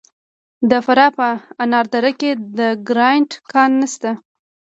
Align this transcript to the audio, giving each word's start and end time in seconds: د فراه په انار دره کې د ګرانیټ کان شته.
د 0.69 0.71
فراه 0.85 1.11
په 1.17 1.27
انار 1.63 1.85
دره 1.93 2.11
کې 2.19 2.31
د 2.57 2.59
ګرانیټ 2.87 3.31
کان 3.51 3.71
شته. 3.93 4.11